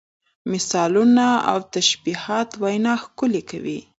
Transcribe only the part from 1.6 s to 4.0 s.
تشبیهات وینا ښکلې کوي.